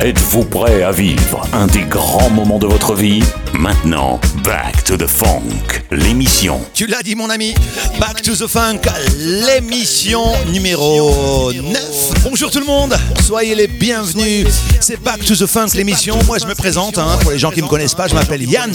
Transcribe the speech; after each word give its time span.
Êtes-vous 0.00 0.44
prêt 0.44 0.82
à 0.82 0.90
vivre 0.90 1.46
un 1.52 1.66
des 1.68 1.82
grands 1.82 2.28
moments 2.28 2.58
de 2.58 2.66
votre 2.66 2.94
vie? 2.94 3.22
Maintenant, 3.52 4.20
Back 4.42 4.82
to 4.84 4.96
the 4.96 5.06
Funk, 5.06 5.82
l'émission. 5.92 6.60
Tu 6.74 6.86
l'as 6.86 7.02
dit 7.02 7.14
mon 7.14 7.30
ami, 7.30 7.54
Back 8.00 8.20
to 8.22 8.34
the 8.34 8.48
Funk, 8.48 8.80
l'émission 9.16 10.24
numéro 10.52 11.52
9. 11.52 11.80
Bonjour 12.24 12.50
tout 12.50 12.58
le 12.58 12.66
monde, 12.66 12.98
soyez 13.22 13.54
les 13.54 13.68
bienvenus. 13.68 14.48
C'est 14.80 15.00
Back 15.00 15.24
to 15.24 15.36
the 15.36 15.46
Funk, 15.46 15.68
l'émission. 15.74 16.18
Moi 16.26 16.38
je 16.38 16.46
me 16.46 16.54
présente, 16.54 16.98
hein, 16.98 17.16
pour 17.22 17.30
les 17.30 17.38
gens 17.38 17.52
qui 17.52 17.60
ne 17.60 17.64
me 17.64 17.70
connaissent 17.70 17.94
pas, 17.94 18.08
je 18.08 18.14
m'appelle 18.14 18.42
Yann, 18.42 18.72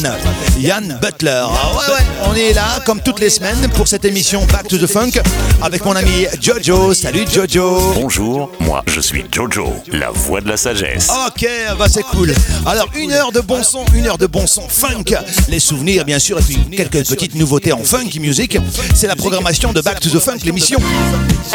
Yann 0.58 0.98
Butler. 1.02 1.44
Ah 1.46 1.72
ouais, 1.74 1.94
ouais, 1.94 2.02
on 2.28 2.34
est 2.34 2.54
là 2.54 2.80
comme 2.86 3.02
toutes 3.02 3.20
les 3.20 3.30
semaines 3.30 3.70
pour 3.76 3.90
cette 3.90 4.06
émission 4.06 4.46
Back 4.46 4.70
to 4.70 4.78
the 4.78 4.88
Funk 4.88 5.22
avec 5.62 5.84
mon 5.84 5.96
ami 5.98 6.26
Jojo. 6.42 6.94
Salut 6.94 7.26
Jojo. 7.30 7.94
Bonjour, 7.96 8.50
moi 8.62 8.84
je 8.88 9.02
suis 9.02 9.26
Jojo, 9.30 9.74
la 9.92 10.10
voix 10.12 10.40
de 10.40 10.48
la 10.48 10.58
sagesse. 10.58 11.09
Ok, 11.10 11.48
bah 11.80 11.88
c'est 11.90 12.04
cool. 12.04 12.32
Alors 12.68 12.88
une 12.96 13.12
heure 13.12 13.32
de 13.32 13.40
bon 13.40 13.64
son, 13.64 13.84
une 13.96 14.06
heure 14.06 14.20
de 14.20 14.28
bon 14.28 14.46
son 14.46 14.62
funk, 14.70 15.16
les 15.48 15.60
souvenirs 15.60 16.06
bien 16.06 16.20
sûr, 16.20 16.38
et 16.38 16.42
puis 16.44 16.58
quelques 16.70 17.08
petites 17.08 17.34
nouveautés 17.34 17.74
en 17.74 17.84
funk 17.84 18.10
music. 18.20 18.60
C'est 18.94 19.08
la 19.08 19.16
programmation 19.16 19.74
de 19.74 19.82
Back 19.82 20.00
to 20.02 20.10
the 20.10 20.20
Funk, 20.20 20.38
l'émission. 20.44 20.80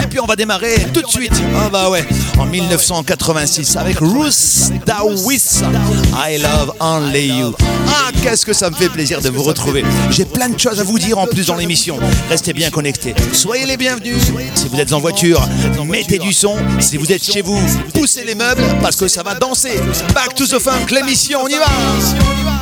Et 0.02 0.06
puis 0.08 0.18
on 0.18 0.26
va 0.26 0.34
démarrer 0.34 0.86
tout 0.92 1.02
de 1.02 1.08
suite. 1.08 1.40
Ah 1.56 1.68
bah 1.70 1.88
ouais, 1.88 2.04
en 2.36 2.46
1986 2.46 3.76
avec 3.76 3.98
Ruth 4.00 4.72
Dawis. 4.86 5.62
I 6.16 6.38
love 6.38 6.74
only 6.80 7.28
you. 7.28 7.54
Ah 7.88 8.10
qu'est-ce 8.24 8.44
que 8.44 8.52
ça 8.52 8.70
me 8.70 8.74
fait 8.74 8.88
plaisir 8.88 9.20
de 9.20 9.28
vous 9.28 9.44
retrouver. 9.44 9.84
J'ai 10.10 10.24
plein 10.24 10.48
de 10.48 10.58
choses 10.58 10.80
à 10.80 10.84
vous 10.84 10.98
dire 10.98 11.18
en 11.18 11.26
plus 11.28 11.46
dans 11.46 11.56
l'émission. 11.56 11.98
Restez 12.28 12.52
bien 12.54 12.70
connectés. 12.70 13.14
Soyez 13.32 13.66
les 13.66 13.76
bienvenus. 13.76 14.16
Si 14.56 14.66
vous 14.68 14.80
êtes 14.80 14.92
en 14.92 14.98
voiture, 14.98 15.46
mettez 15.86 16.18
du 16.18 16.32
son. 16.32 16.56
Si 16.80 16.96
vous 16.96 17.12
êtes 17.12 17.22
chez 17.22 17.42
vous, 17.42 17.60
poussez 17.92 18.24
les 18.24 18.34
meubles 18.34 18.64
parce 18.82 18.96
que 18.96 19.06
ça 19.06 19.22
va 19.22 19.34
Back 20.14 20.34
to 20.36 20.46
the 20.46 20.58
Funk, 20.58 20.90
l'émission, 20.90 21.42
on 21.42 21.48
y 21.48 21.58
va. 21.58 22.53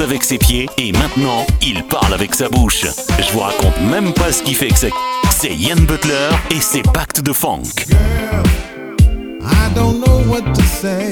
Avec 0.00 0.24
ses 0.24 0.38
pieds 0.38 0.66
et 0.78 0.92
maintenant 0.92 1.44
il 1.60 1.82
parle 1.84 2.14
avec 2.14 2.34
sa 2.34 2.48
bouche. 2.48 2.86
Je 3.18 3.32
vous 3.32 3.40
raconte 3.40 3.78
même 3.90 4.12
pas 4.14 4.32
ce 4.32 4.42
qui 4.42 4.54
fait 4.54 4.68
que 4.68 4.78
c'est. 4.78 5.54
Ian 5.54 5.76
Butler 5.76 6.30
et 6.50 6.82
Back 6.92 7.12
to 7.12 7.22
the 7.22 7.34
Funk. 7.34 7.86
Girl, 7.88 8.42
I 9.42 9.74
don't 9.74 10.00
know 10.00 10.20
what 10.26 10.54
to 10.54 10.62
say. 10.62 11.10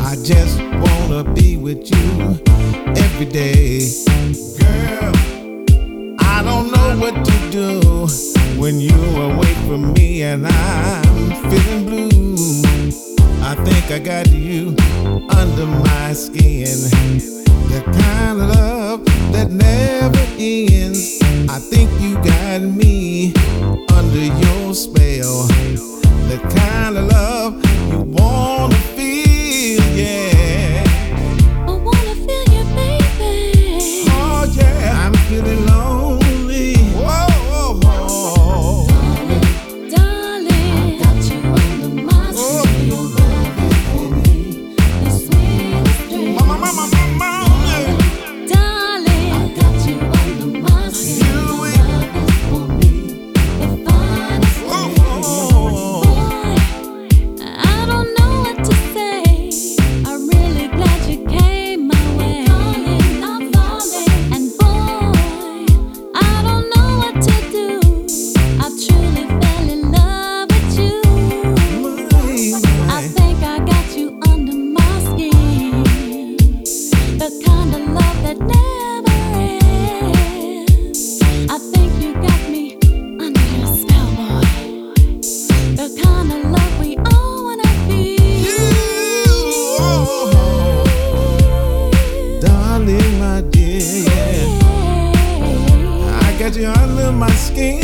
I 0.00 0.16
just 0.16 0.60
wanna 0.60 1.24
be 1.32 1.56
with 1.56 1.88
you 1.90 2.38
every 2.96 3.26
day. 3.26 3.80
Girl, 4.58 5.12
I 6.18 6.42
don't 6.42 6.70
know 6.70 6.98
what 6.98 7.24
to 7.24 7.50
do 7.50 7.80
when 8.60 8.80
you're 8.80 9.22
away 9.22 9.54
from 9.66 9.92
me 9.94 10.22
and 10.22 10.46
I'm 10.46 11.50
feeling 11.50 11.84
blue. 11.86 13.13
I 13.46 13.54
think 13.56 13.90
I 13.90 13.98
got 13.98 14.30
you 14.30 14.74
under 15.28 15.66
my 15.66 16.14
skin. 16.14 16.64
The 17.68 17.82
kind 17.84 18.40
of 18.40 18.48
love 18.48 19.04
that 19.32 19.50
never 19.50 20.24
ends. 20.38 21.20
I 21.50 21.58
think 21.58 21.90
you 22.00 22.14
got 22.24 22.62
me 22.62 23.34
under 23.92 24.24
your 24.24 24.74
spell. 24.74 25.46
The 26.28 26.38
kind 26.56 26.96
of 26.96 27.04
love 27.12 27.62
you 27.92 28.00
wanna 28.00 28.73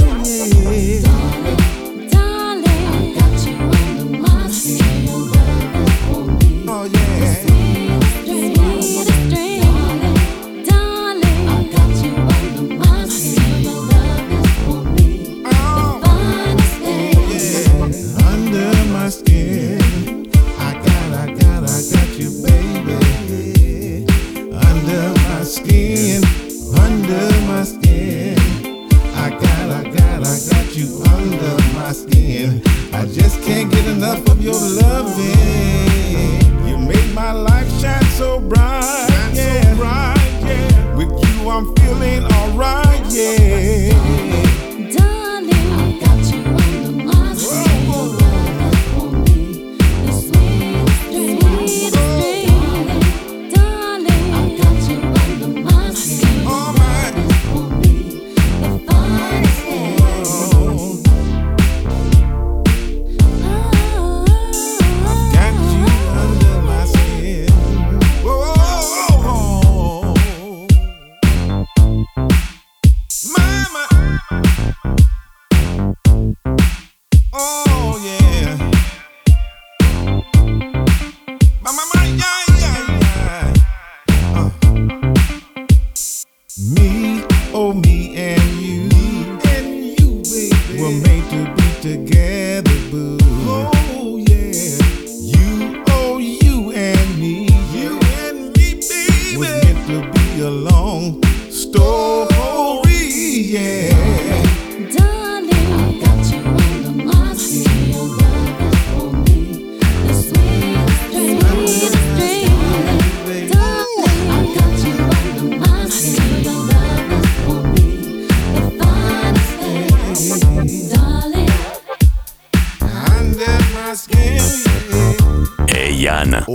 yeah. 0.01 1.80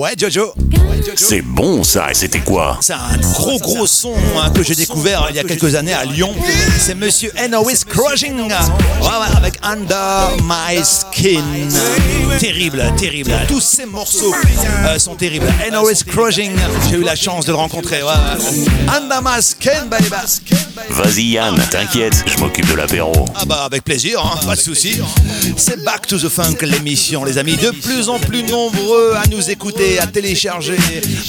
Ouais, 0.05 0.13
Jojo. 0.15 0.53
c'est 1.15 1.41
bon 1.41 1.83
ça, 1.83 2.11
et 2.11 2.13
c'était 2.13 2.41
quoi 2.41 2.77
C'est 2.79 2.93
un 2.93 3.17
gros 3.33 3.57
gros 3.57 3.87
son 3.87 4.13
hein, 4.37 4.51
que 4.53 4.61
j'ai 4.61 4.75
découvert 4.75 5.25
il 5.31 5.35
y 5.35 5.39
a 5.39 5.43
quelques 5.43 5.73
années 5.73 5.95
à 5.95 6.05
Lyon. 6.05 6.31
C'est 6.77 6.93
Monsieur 6.93 7.31
Enois 7.43 7.83
Crushing. 7.89 8.35
Ouais, 8.35 8.47
ouais, 8.51 9.35
avec 9.35 9.55
Under 9.63 10.29
My 10.43 10.85
Skin. 10.85 11.41
Terrible, 12.39 12.83
terrible. 12.99 13.31
Tous 13.47 13.61
ces 13.61 13.87
morceaux 13.87 14.35
euh, 14.85 14.99
sont 14.99 15.15
terribles. 15.15 15.51
Enois 15.67 16.03
Crushing. 16.05 16.51
J'ai 16.87 16.97
eu 16.97 17.03
la 17.03 17.15
chance 17.15 17.47
de 17.47 17.51
le 17.51 17.57
rencontrer. 17.57 18.03
Ouais, 18.03 18.09
ouais. 18.09 18.95
Under 18.95 19.23
My 19.23 19.41
Skin, 19.41 19.87
baby. 19.89 20.05
Vas-y 20.89 21.23
Yann, 21.31 21.55
t'inquiète, 21.69 22.23
je 22.25 22.37
m'occupe 22.39 22.67
de 22.69 22.75
l'apéro. 22.75 23.13
Ah 23.35 23.45
bah 23.45 23.63
avec 23.65 23.83
plaisir, 23.83 24.19
hein, 24.19 24.37
pas 24.45 24.55
de 24.55 24.61
souci. 24.61 24.99
C'est 25.57 25.83
Back 25.83 26.07
to 26.07 26.17
the 26.17 26.29
Funk 26.29 26.57
l'émission, 26.61 27.23
les 27.23 27.37
amis. 27.37 27.57
De 27.57 27.71
plus 27.71 28.09
en 28.09 28.19
plus 28.19 28.43
nombreux 28.43 29.13
à 29.15 29.27
nous 29.27 29.49
écouter, 29.49 29.99
à 29.99 30.07
télécharger, 30.07 30.77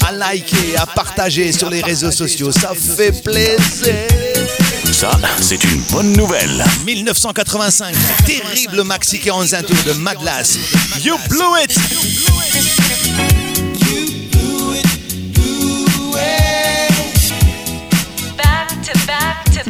à 0.05 0.11
liker, 0.11 0.77
à 0.77 0.85
partager 0.85 1.51
sur 1.51 1.69
les 1.69 1.81
réseaux 1.81 2.11
sociaux. 2.11 2.51
Ça 2.51 2.73
fait 2.75 3.23
plaisir. 3.23 3.95
Ça, 4.91 5.11
c'est 5.41 5.63
une 5.63 5.81
bonne 5.91 6.13
nouvelle. 6.13 6.63
1985, 6.85 7.93
terrible 8.25 8.83
maxi 8.83 9.19
45 9.19 9.65
tours 9.65 9.83
de 9.85 9.93
Madlass. 9.93 10.57
You 11.03 11.17
blew 11.29 11.63
it. 11.63 11.77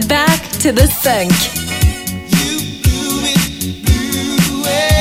Back 0.05 0.41
to 0.59 0.71
the 0.71 0.87
funk. 0.87 1.31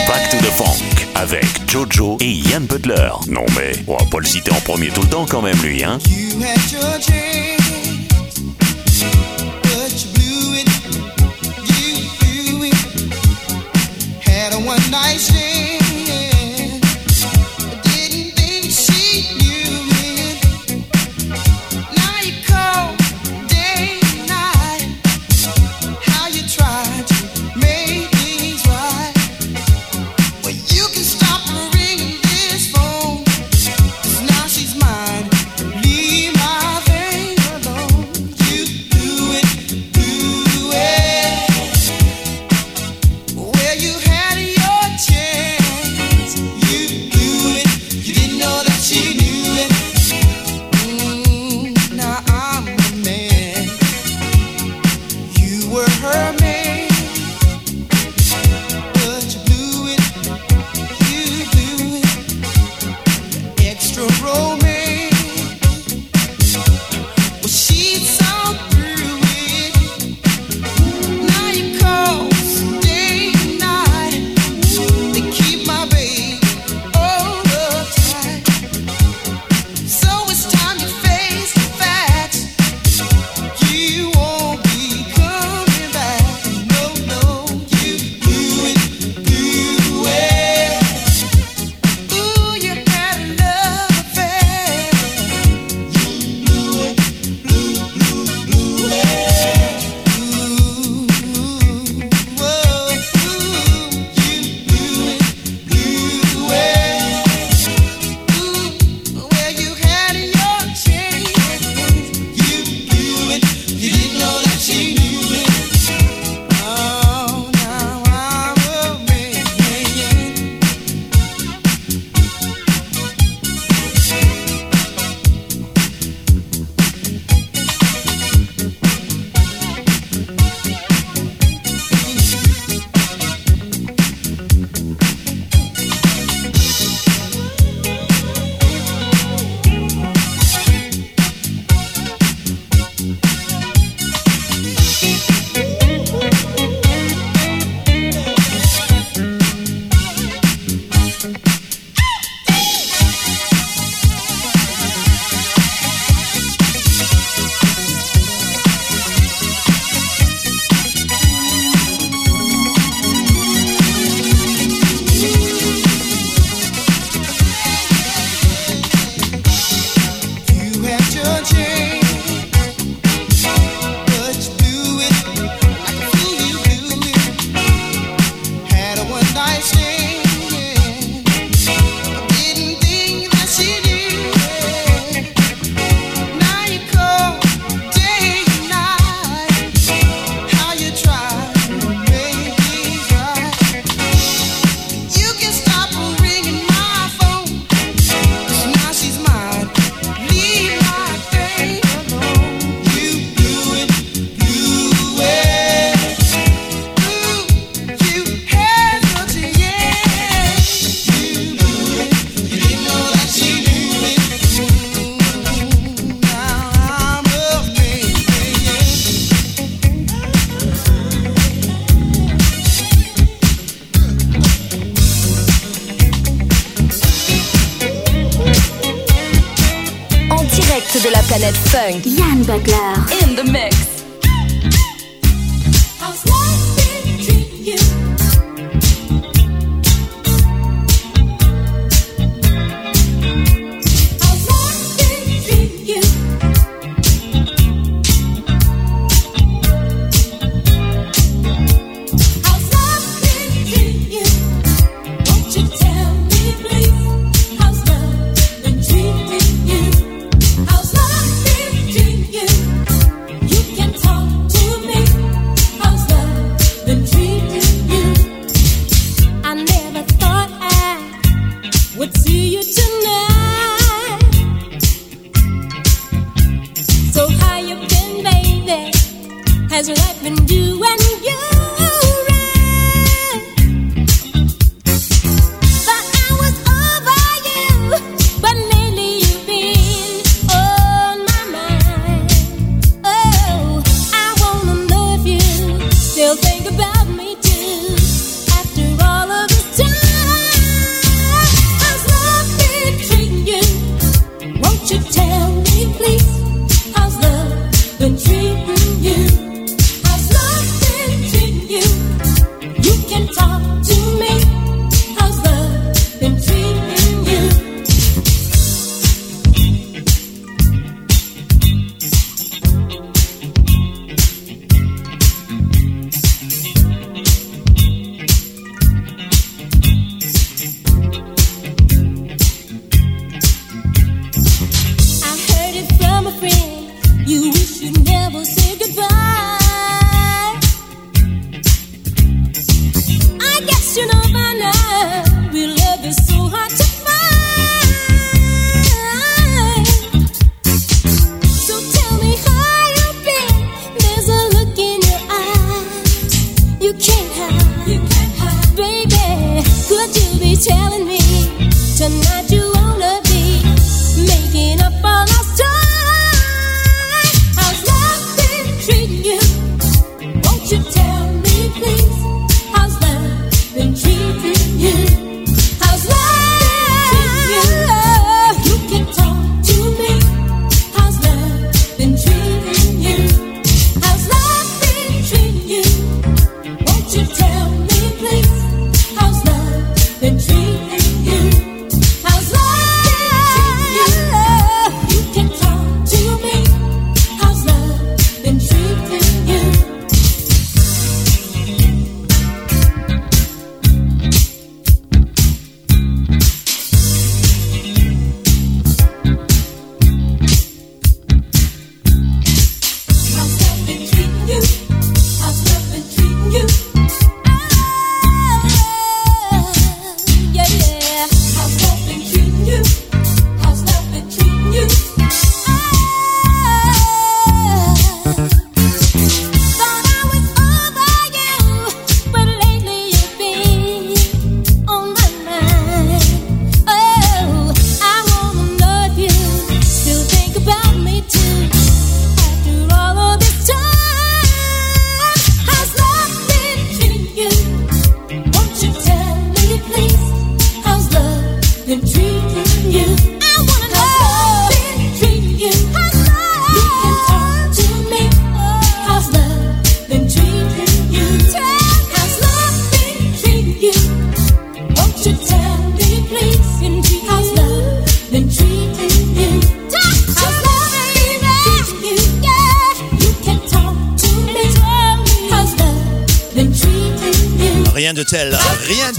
Back 0.07 0.31
to 0.31 0.37
the 0.39 0.51
Funk 0.53 1.07
avec 1.15 1.45
Jojo 1.69 2.17
et 2.21 2.31
Yann 2.31 2.65
Butler. 2.67 3.11
Non 3.29 3.45
mais, 3.57 3.73
on 3.87 3.97
va 3.97 4.05
pas 4.11 4.19
le 4.19 4.27
citer 4.27 4.53
en 4.53 4.61
premier 4.61 4.89
tout 4.89 5.03
le 5.03 5.09
temps 5.09 5.27
quand 5.29 5.43
même 5.43 5.61
lui, 5.63 5.85
hein. 5.85 5.99
You 6.09 6.41
had 6.41 6.73
your 6.73 7.01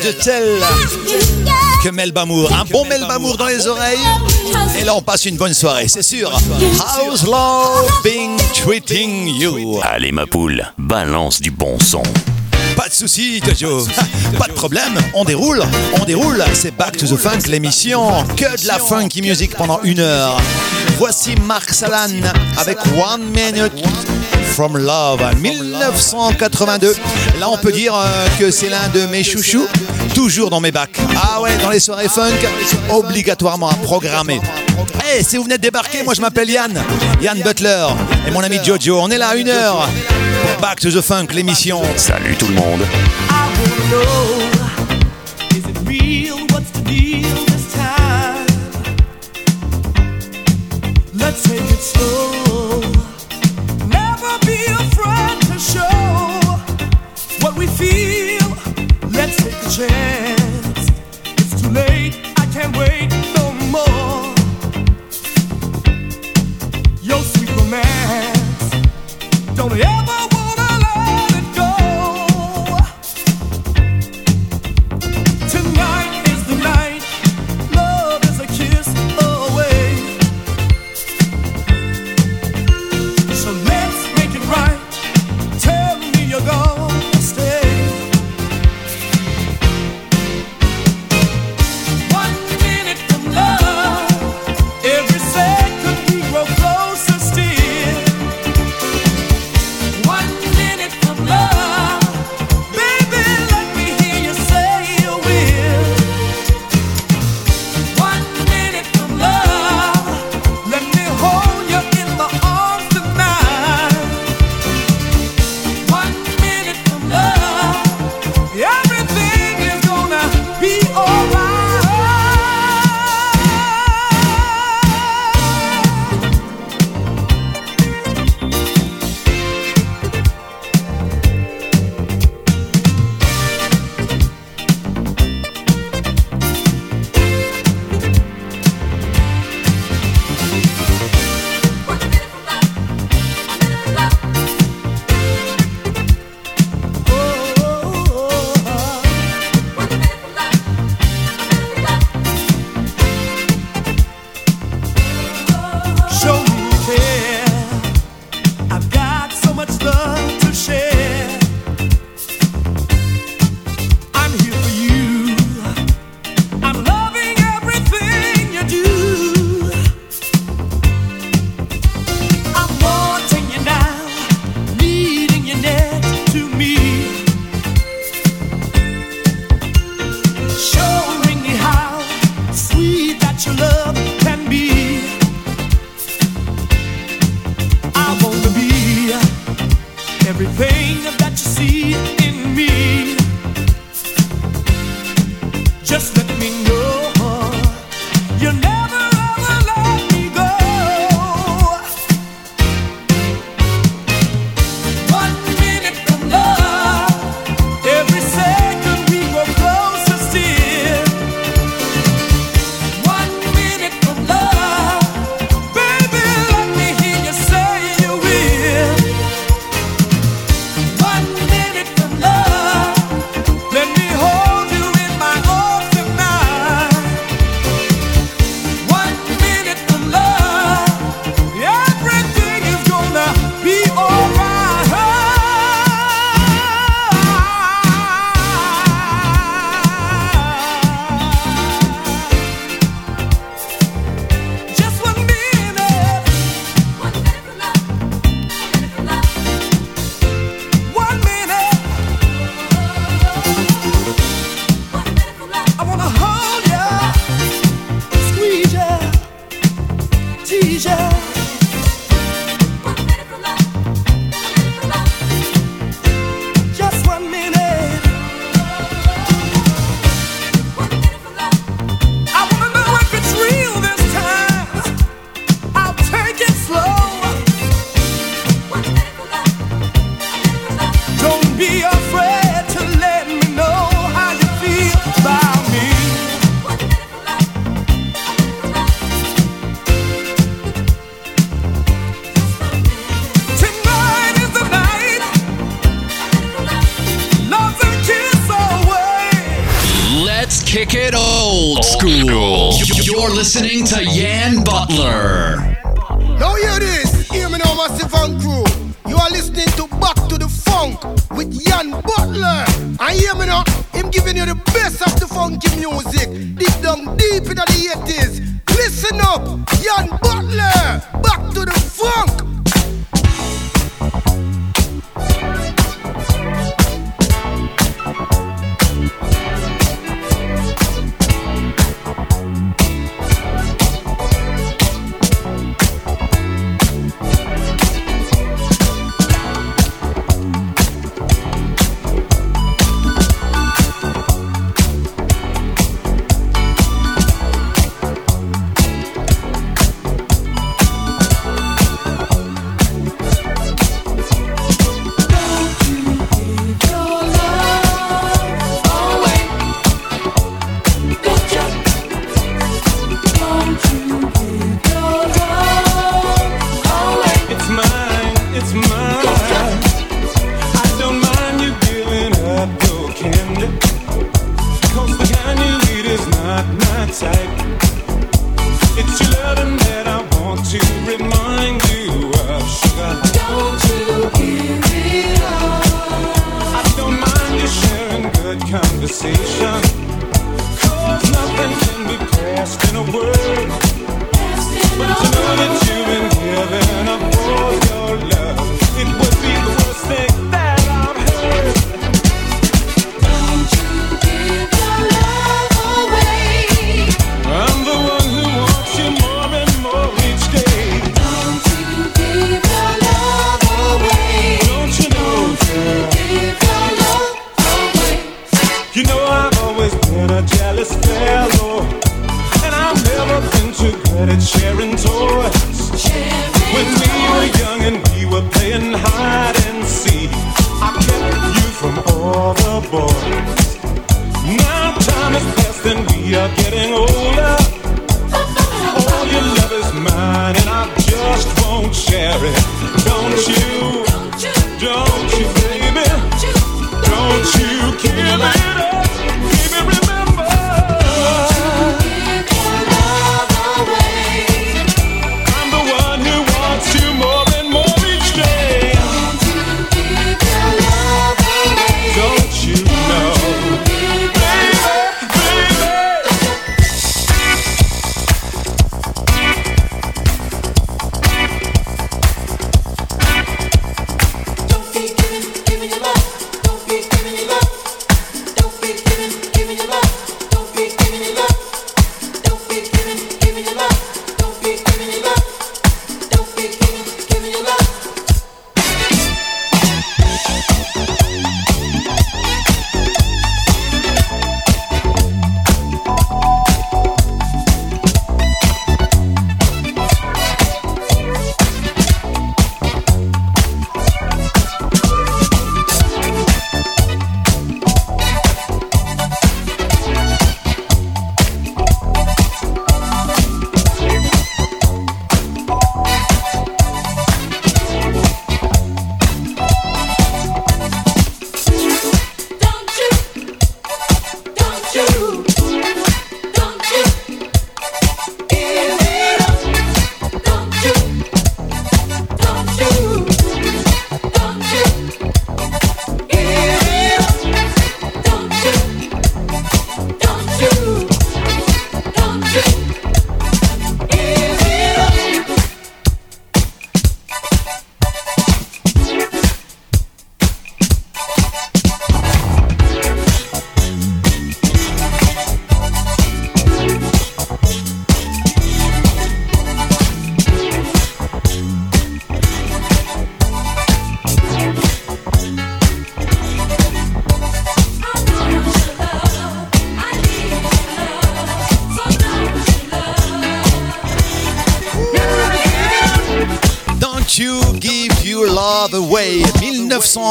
de 0.08 0.12
tel 0.14 0.44
que 1.84 1.90
Melba 1.90 2.24
Moore. 2.24 2.50
Un 2.54 2.64
bon 2.72 2.86
Melba 2.86 3.20
Moore 3.20 3.36
dans 3.36 3.48
les 3.48 3.68
oreilles. 3.68 3.98
Et 4.80 4.86
là, 4.86 4.96
on 4.96 5.02
passe 5.02 5.26
une 5.26 5.36
bonne 5.36 5.54
soirée, 5.54 5.90
c'est 5.90 6.02
sûr. 6.02 6.32
How's 6.80 7.26
treating 8.54 9.28
you? 9.28 9.80
Allez, 9.84 10.14
ma 10.14 10.26
poule, 10.26 10.66
balance 10.78 11.42
du 11.42 11.52
bon 11.52 11.78
son. 11.80 12.04
Pas 12.78 12.88
de 12.88 12.94
soucis, 12.94 13.42
Jojo. 13.46 13.86
Pas 14.38 14.48
de 14.48 14.54
problème, 14.54 14.94
on 15.14 15.26
déroule, 15.26 15.62
on 16.00 16.06
déroule. 16.06 16.44
C'est 16.54 16.76
Back 16.76 16.96
to 16.96 17.06
the 17.06 17.18
Funk, 17.18 17.48
l'émission. 17.48 18.24
Que 18.38 18.62
de 18.62 18.68
la 18.68 18.80
funky 18.80 19.22
music 19.22 19.56
pendant 19.56 19.82
une 19.84 20.00
heure. 20.00 20.40
Voici 20.98 21.36
Marc 21.46 21.74
Salan 21.74 22.14
avec 22.58 22.78
One 22.96 23.24
Minute. 23.36 23.74
From 24.58 24.76
Love 24.76 25.22
1982. 25.40 26.96
Là, 27.40 27.48
on 27.48 27.58
peut 27.60 27.72
dire 27.72 27.94
euh, 27.94 28.28
que 28.40 28.50
c'est 28.50 28.70
l'un 28.70 28.88
de 28.92 29.06
mes 29.06 29.24
chouchous, 29.24 29.68
toujours 30.16 30.50
dans 30.50 30.60
mes 30.60 30.72
bacs. 30.72 30.98
Ah 31.16 31.40
ouais, 31.42 31.56
dans 31.62 31.70
les 31.70 31.80
soirées 31.80 32.10
funk, 32.10 32.34
obligatoirement 32.90 33.70
à 33.70 33.76
programmer. 33.76 34.42
Hey, 35.06 35.24
si 35.24 35.38
vous 35.38 35.44
venez 35.44 35.58
de 35.58 35.62
débarquer, 35.62 36.02
moi 36.02 36.16
je 36.16 36.22
m'appelle 36.22 36.50
Yann, 36.50 36.74
Yann 37.22 37.40
Butler 37.40 37.86
et 38.28 38.32
mon 38.32 38.40
ami 38.40 38.58
Jojo. 38.64 39.00
On 39.00 39.12
est 39.12 39.20
là 39.20 39.28
à 39.28 39.36
une 39.36 39.50
heure 39.50 39.88
pour 40.42 40.60
Back 40.60 40.80
to 40.80 40.90
the 40.90 41.02
Funk, 41.02 41.28
l'émission. 41.34 41.84
Salut 41.96 42.36
tout 42.36 42.48
le 42.48 42.56
monde. 42.56 42.82
Ah, 43.30 43.46
oh, 43.94 44.57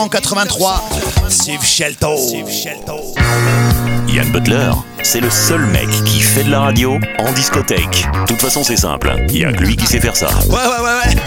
83, 0.04 0.84
Steve 1.28 1.64
Shelto. 1.64 2.16
Ian 4.08 4.26
Butler, 4.26 4.70
c'est 5.02 5.20
le 5.20 5.30
seul 5.30 5.64
mec 5.66 5.88
qui 6.04 6.20
fait 6.20 6.44
de 6.44 6.50
la 6.50 6.60
radio 6.60 6.98
en 7.18 7.32
discothèque. 7.32 8.06
De 8.12 8.26
toute 8.26 8.40
façon, 8.40 8.62
c'est 8.62 8.76
simple, 8.76 9.10
hein. 9.10 9.26
il 9.30 9.38
y 9.38 9.44
a 9.44 9.52
que 9.52 9.64
lui 9.64 9.74
qui 9.74 9.86
sait 9.86 9.98
faire 9.98 10.14
ça. 10.14 10.28
Ouais, 10.48 10.54
ouais, 10.54 10.84
ouais, 10.84 11.14
ouais. 11.14 11.22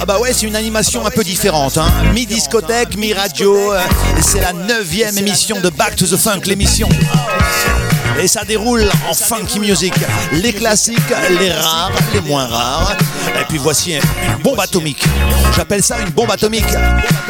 Ah 0.00 0.06
bah 0.06 0.18
ouais, 0.18 0.32
c'est 0.32 0.46
une 0.46 0.56
animation 0.56 1.06
un 1.06 1.10
peu 1.10 1.22
différente. 1.22 1.76
Hein. 1.76 1.92
Mi-discothèque, 2.14 2.96
mi-radio. 2.96 3.74
Euh, 3.74 3.80
c'est 4.22 4.40
la 4.40 4.54
neuvième 4.54 5.16
émission 5.18 5.60
de 5.60 5.68
Back 5.68 5.94
to 5.96 6.06
the 6.06 6.16
Funk, 6.16 6.40
l'émission. 6.46 6.88
Et 8.18 8.26
ça 8.26 8.44
déroule 8.44 8.84
en 9.08 9.14
funky 9.14 9.60
music. 9.60 9.94
Les 10.32 10.52
classiques, 10.52 10.98
les 11.38 11.52
rares, 11.52 11.92
les 12.12 12.20
moins 12.22 12.46
rares. 12.46 12.96
Et 13.40 13.44
puis 13.48 13.58
voici 13.58 13.92
une 13.94 14.42
bombe 14.42 14.60
atomique. 14.60 15.04
J'appelle 15.54 15.82
ça 15.82 15.98
une 16.00 16.10
bombe 16.10 16.30
atomique 16.30 16.66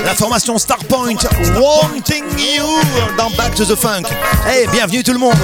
la 0.05 0.15
formation 0.15 0.57
Starpoint, 0.59 1.17
Wanting 1.59 2.25
You 2.39 2.65
dans 3.17 3.31
Back 3.31 3.55
to 3.55 3.65
the 3.65 3.77
Funk. 3.77 4.07
Hey, 4.47 4.67
bienvenue 4.73 5.03
tout 5.03 5.13
le 5.13 5.19
monde. 5.19 5.35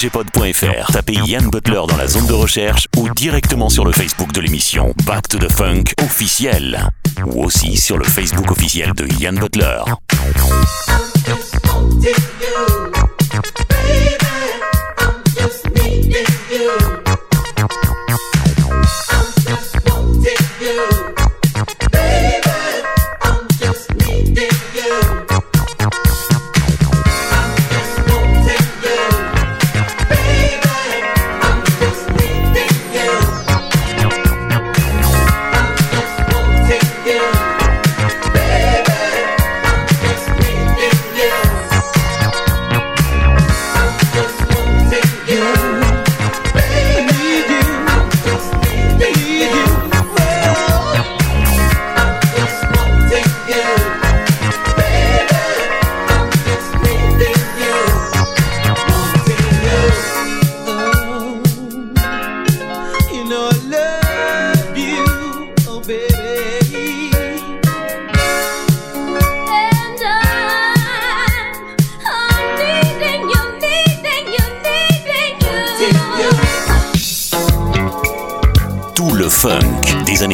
djpod.fr, 0.00 0.92
tapez 0.92 1.18
Yann 1.26 1.50
Butler 1.50 1.82
dans 1.86 1.96
la 1.98 2.06
zone 2.06 2.26
de 2.26 2.32
recherche 2.32 2.88
ou 2.96 3.10
directement 3.10 3.68
sur 3.68 3.84
le 3.84 3.92
Facebook 3.92 4.32
de 4.32 4.40
l'émission 4.40 4.94
Back 5.04 5.28
to 5.28 5.36
the 5.36 5.52
Funk 5.52 5.92
officiel 6.02 6.88
ou 7.26 7.44
aussi 7.44 7.76
sur 7.76 7.98
le 7.98 8.04
Facebook 8.04 8.50
officiel 8.50 8.94
de 8.94 9.06
Yann 9.20 9.38
Butler. 9.38 9.82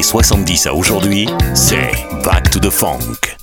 70 0.07 0.67
à 0.69 0.73
aujourd'hui, 0.75 1.29
c'est 1.53 1.91
Back 2.25 2.49
to 2.51 2.61
the 2.61 2.71
Funk. 2.71 3.36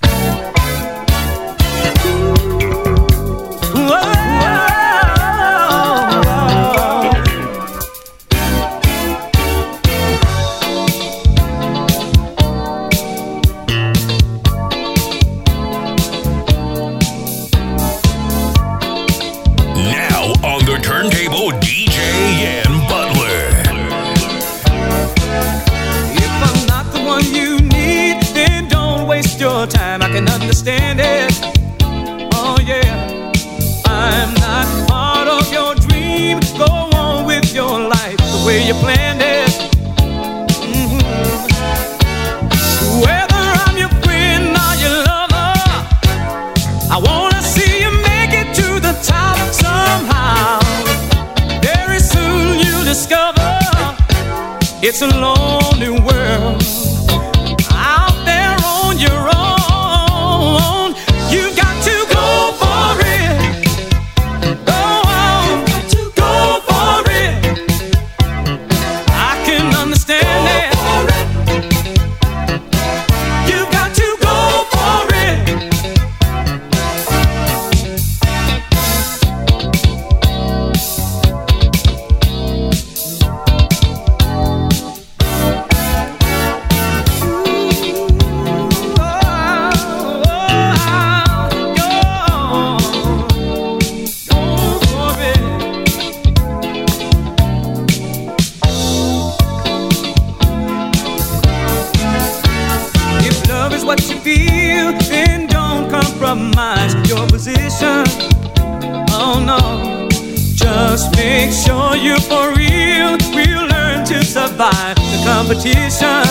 Competition. 115.53 116.25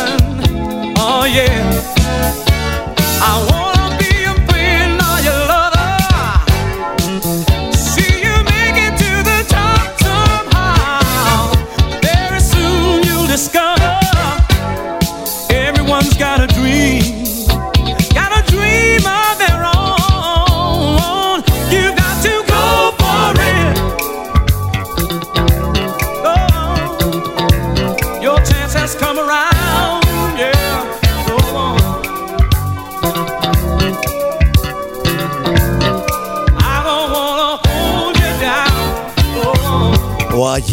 Oh 0.99 1.25
yeah. 1.25 1.81
I 3.23 3.47
wanna 3.51 3.62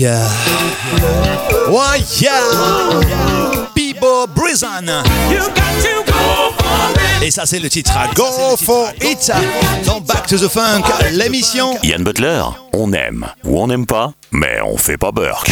Oh, 0.02 1.96
yeah. 2.22 3.02
Yeah. 3.02 3.68
Bibo 3.76 4.28
Brizan. 4.28 4.88
you 5.30 5.40
got 5.40 5.82
to 5.84 6.04
go 6.06 6.54
for 6.58 6.92
it. 7.22 7.24
Et 7.24 7.32
ça, 7.32 7.46
c'est 7.46 7.60
le 7.60 7.70
titre. 7.70 7.92
Go 8.16 8.56
for 8.56 8.94
it. 9.02 9.30
Dans 9.86 10.00
Back 10.00 10.26
to 10.28 10.38
the 10.38 10.48
Funk, 10.48 10.84
l'émission. 11.12 11.78
Yann 11.84 12.04
Butler, 12.04 12.44
on 12.74 12.94
aime 12.94 13.28
ou 13.44 13.60
on 13.62 13.68
n'aime 13.68 13.86
pas, 13.86 14.14
mais 14.32 14.62
on 14.64 14.78
fait 14.78 14.98
pas 14.98 15.12
Burke. 15.12 15.52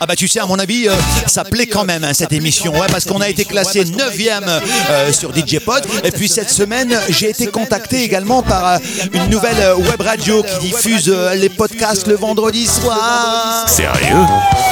Ah 0.00 0.06
bah 0.06 0.14
tu 0.16 0.28
sais, 0.28 0.40
à 0.40 0.46
mon 0.46 0.58
avis, 0.58 0.88
euh, 0.88 0.92
ça 1.26 1.44
plaît 1.44 1.66
quand 1.66 1.84
même 1.84 2.04
hein, 2.04 2.12
cette 2.12 2.32
émission, 2.32 2.72
ouais, 2.72 2.86
parce 2.90 3.04
qu'on 3.04 3.20
a 3.20 3.28
été 3.28 3.44
classé 3.44 3.84
9e 3.84 4.42
euh, 4.90 5.12
sur 5.12 5.34
DJ 5.34 5.58
Pod. 5.60 5.86
Et 6.04 6.10
puis 6.10 6.28
cette 6.28 6.50
semaine, 6.50 6.98
j'ai 7.08 7.30
été 7.30 7.46
contacté 7.46 8.02
également 8.02 8.42
par 8.42 8.66
euh, 8.66 8.78
une 9.12 9.26
nouvelle 9.30 9.74
web 9.76 10.00
radio 10.00 10.42
qui 10.42 10.68
diffuse 10.68 11.08
euh, 11.08 11.34
les 11.34 11.48
podcasts 11.48 12.06
le 12.06 12.14
vendredi 12.16 12.66
soir. 12.66 13.64
Sérieux? 13.68 14.26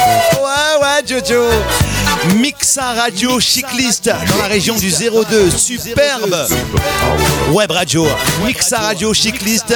Ouais, 0.05 0.81
ouais, 0.81 1.07
Jojo. 1.07 1.43
Mixa 2.35 2.93
Radio 2.93 3.39
Cycliste 3.39 4.07
dans 4.07 4.37
la 4.37 4.47
région 4.47 4.75
du 4.77 4.89
02. 4.89 5.51
Superbe. 5.51 6.47
Web 7.51 7.71
Radio. 7.71 8.07
Mixa 8.43 8.79
Radio 8.79 9.13
Cycliste. 9.13 9.75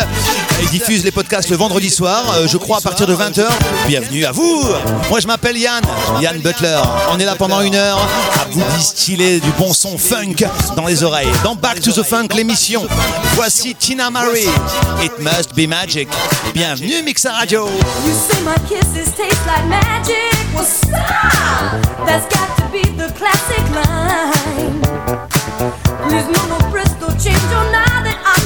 Il 0.61 0.69
diffuse 0.69 1.03
les 1.03 1.11
podcasts 1.11 1.49
le 1.49 1.57
vendredi 1.57 1.89
soir, 1.89 2.25
euh, 2.35 2.47
je 2.47 2.57
crois 2.57 2.77
à 2.77 2.81
partir 2.81 3.05
de 3.07 3.15
20h. 3.15 3.45
Bienvenue 3.87 4.25
à 4.25 4.31
vous. 4.31 4.63
Moi, 5.09 5.19
je 5.19 5.27
m'appelle 5.27 5.57
Yann. 5.57 5.83
Yann 6.21 6.39
Butler. 6.39 6.81
On 7.11 7.19
est 7.19 7.25
là 7.25 7.35
pendant 7.35 7.61
une 7.61 7.75
heure 7.75 7.99
à 8.41 8.45
vous 8.51 8.63
distiller 8.77 9.39
du 9.39 9.51
bon 9.57 9.73
son 9.73 9.97
funk 9.97 10.35
dans 10.75 10.85
les 10.85 11.03
oreilles. 11.03 11.29
Dans 11.43 11.55
Back 11.55 11.81
to 11.81 11.91
the 11.91 12.03
Funk, 12.03 12.27
l'émission. 12.35 12.87
Voici 13.33 13.75
Tina 13.75 14.09
Marie. 14.09 14.47
It 15.03 15.11
must 15.19 15.53
be 15.55 15.67
magic. 15.67 16.09
Bienvenue, 16.53 17.03
Mixa 17.03 17.31
Radio. 17.31 17.67
You 17.67 18.13
say 18.13 18.41
my 18.43 18.55
kisses 18.67 19.13
taste 19.15 19.45
like 19.45 19.65
magic. 19.67 20.18
change 27.19 27.51
your 27.51 27.65
now 27.71 28.01
that 28.01 28.17
I 28.23 28.38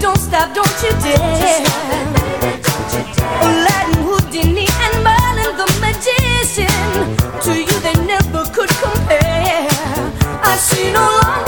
Don't 0.00 0.18
stop, 0.18 0.54
don't 0.54 0.82
you 0.82 0.90
dare. 1.02 1.64
Aladdin, 3.42 4.02
Houdini, 4.04 4.66
and 4.84 5.04
Merlin 5.04 5.56
the 5.56 5.66
magician. 5.80 7.16
To 7.42 7.52
you 7.58 7.80
they 7.80 7.94
never 8.04 8.44
could 8.52 8.70
compare. 8.82 9.68
I 10.42 10.56
see 10.56 10.92
no 10.92 11.00
longer. 11.22 11.43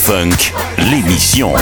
Funk, 0.00 0.54
l'émission. 0.78 1.54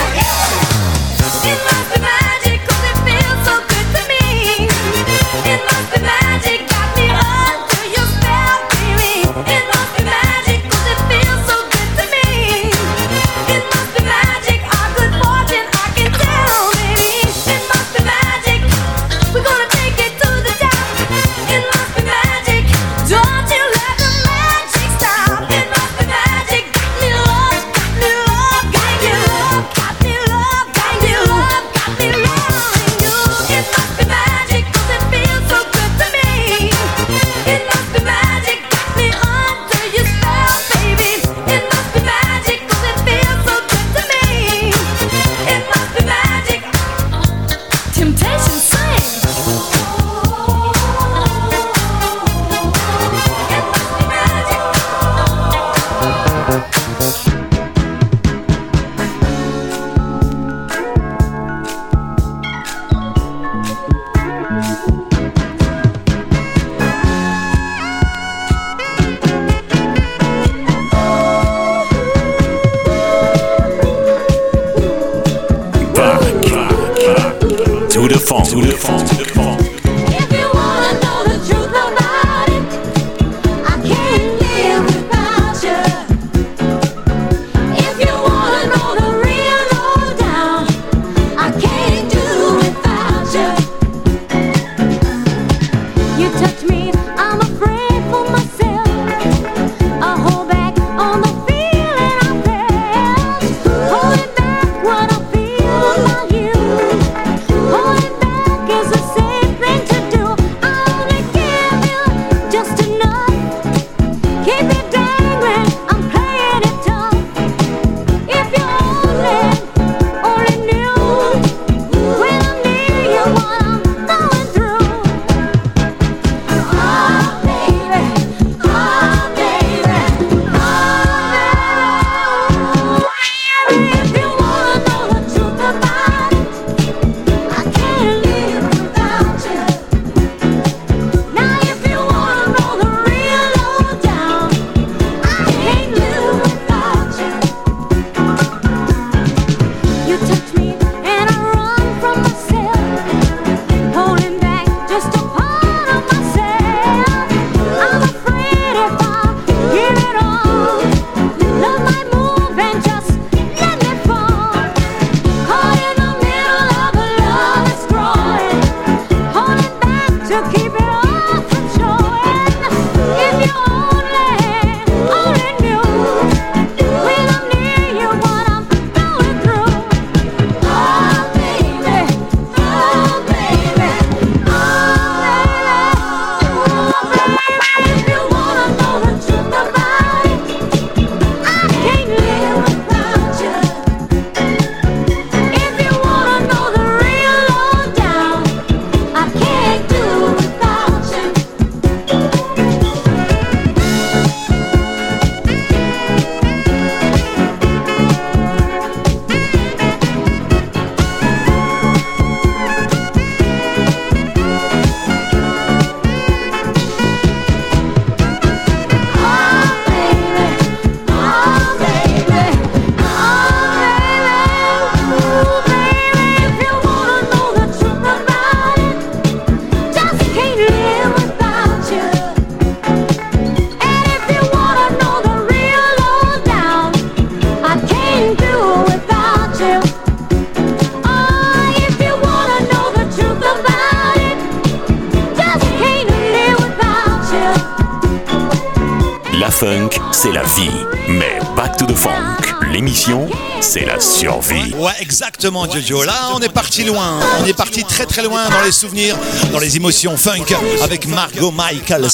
la 253.84 254.00
survie. 254.00 254.72
Ouais, 254.74 254.92
exactement, 255.00 255.70
Jojo. 255.70 256.02
Là, 256.02 256.30
on 256.34 256.40
est 256.40 256.52
parti 256.52 256.84
loin. 256.84 257.20
On 257.40 257.44
est 257.44 257.56
parti 257.56 257.84
très 257.84 258.06
très 258.06 258.22
loin 258.22 258.48
dans 258.48 258.62
les 258.62 258.72
souvenirs, 258.72 259.16
dans 259.52 259.58
les 259.58 259.76
émotions 259.76 260.16
funk 260.16 260.46
avec 260.82 261.06
Margot 261.06 261.50
Michaels. 261.50 262.08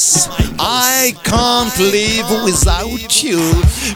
I 0.58 1.14
can't 1.24 1.76
live 1.78 2.30
without 2.44 3.22
you. 3.22 3.40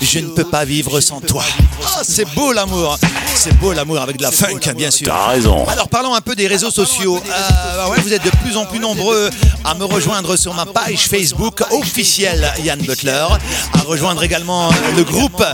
Je 0.00 0.18
ne 0.18 0.28
peux 0.28 0.44
pas 0.44 0.64
vivre 0.64 1.00
sans 1.00 1.20
toi. 1.20 1.44
Ah, 1.84 2.00
c'est 2.02 2.26
beau 2.34 2.52
l'amour. 2.52 2.98
C'est 3.34 3.56
beau 3.58 3.72
l'amour 3.72 4.00
avec 4.00 4.16
de 4.16 4.22
la 4.22 4.32
funk, 4.32 4.60
hein, 4.66 4.72
bien 4.74 4.90
sûr. 4.90 5.06
T'as 5.06 5.28
raison. 5.28 5.66
Alors 5.68 5.88
parlons 5.88 6.14
un 6.14 6.20
peu 6.20 6.34
des 6.34 6.48
réseaux 6.48 6.70
sociaux. 6.70 7.16
Euh, 7.16 7.76
bah 7.76 7.94
vous 8.02 8.12
êtes 8.12 8.24
de 8.24 8.30
plus 8.42 8.56
en 8.56 8.64
plus 8.66 8.80
nombreux 8.80 9.30
à 9.64 9.74
me 9.74 9.84
rejoindre 9.84 10.36
sur 10.36 10.54
ma 10.54 10.66
page 10.66 11.08
Facebook 11.08 11.62
officielle 11.70 12.52
Yann 12.64 12.80
Butler, 12.80 13.26
à 13.74 13.80
rejoindre 13.86 14.22
également 14.24 14.68
euh, 14.68 14.72
le 14.96 15.04
groupe 15.04 15.44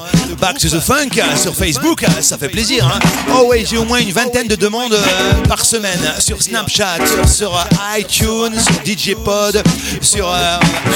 Back 0.40 0.58
to 0.58 0.68
the 0.68 0.80
Funk 0.80 1.20
hein, 1.20 1.36
sur 1.36 1.54
Facebook. 1.54 2.04
Hein, 2.04 2.22
ça 2.22 2.38
fait 2.38 2.48
plaisir. 2.48 2.88
Oh 3.34 3.46
ouais, 3.48 3.64
j'ai 3.68 3.76
au 3.76 3.84
moins 3.84 3.98
une 3.98 4.12
vingtaine 4.12 4.48
de 4.48 4.56
demandes 4.56 4.94
euh, 4.94 5.32
par 5.48 5.64
semaine 5.64 6.00
sur 6.18 6.42
Snapchat, 6.42 6.98
sur, 7.26 7.52
iTunes, 7.98 8.58
sur 8.58 8.84
DJ 8.84 9.14
Pod, 9.14 9.62
sur 10.00 10.32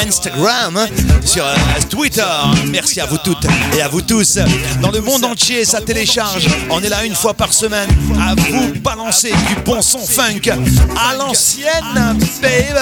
Instagram, 0.06 0.86
sur 1.24 1.44
euh, 1.44 1.54
Twitter. 1.88 2.22
Merci 2.70 3.00
à 3.00 3.06
vous 3.06 3.18
toutes 3.18 3.46
et 3.76 3.82
à 3.82 3.88
vous 3.88 4.02
tous. 4.02 4.38
Dans 4.80 4.90
le 4.90 5.00
monde 5.00 5.24
entier, 5.24 5.64
ça 5.64 5.80
télécharge. 5.80 6.48
On 6.70 6.82
est 6.82 6.88
là 6.88 7.04
une 7.04 7.14
fois 7.14 7.34
par 7.34 7.52
semaine 7.52 7.88
à 8.20 8.34
vous 8.34 8.72
balancer 8.80 9.30
du 9.30 9.54
bon 9.64 9.82
son 9.82 9.98
funk 10.00 10.50
à 10.96 11.14
l'ancienne, 11.14 12.18
baby. 12.42 12.78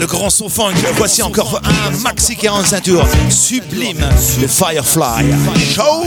Le 0.00 0.06
grand 0.06 0.30
son 0.30 0.48
funk, 0.48 0.74
voici 0.94 1.22
encore 1.22 1.60
un 1.64 1.90
maxi 1.98 2.36
45 2.36 2.82
tours 2.82 3.06
sublime 3.30 4.04
de 4.40 4.46
Firefly. 4.46 5.24
Show 5.74 6.04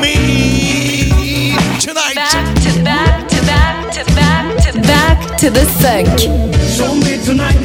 me 0.00 0.14
tonight. 1.80 2.18
To 5.38 5.50
the 5.50 5.64
sink. 5.78 6.08
Show 6.76 6.92
me 6.96 7.22
tonight 7.24 7.60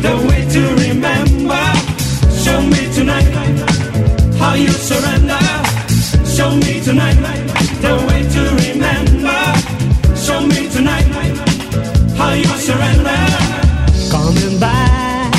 the 0.00 0.16
way 0.26 0.40
to 0.54 0.62
remember. 0.86 1.64
Show 2.42 2.62
me 2.62 2.90
tonight 2.94 3.28
how 4.38 4.54
you 4.54 4.70
surrender. 4.70 5.38
Show 6.24 6.56
me 6.56 6.80
tonight 6.80 7.18
the 7.84 7.94
way 8.08 8.22
to 8.34 8.42
remember. 8.64 9.40
Show 10.16 10.40
me 10.46 10.70
tonight 10.70 11.04
how 12.16 12.32
you 12.32 12.52
surrender. 12.56 13.20
Coming 14.10 14.58
back 14.58 15.34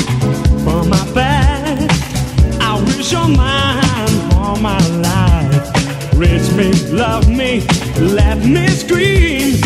from 0.62 0.88
my 0.88 1.04
past, 1.14 2.60
I 2.60 2.80
wish 2.86 3.10
you're 3.10 3.26
mine 3.26 4.32
all 4.36 4.56
my 4.56 4.78
life. 5.08 6.14
Reach 6.14 6.48
me, 6.52 6.70
love 6.92 7.28
me, 7.28 7.66
let 7.98 8.38
me 8.38 8.68
scream. 8.68 9.60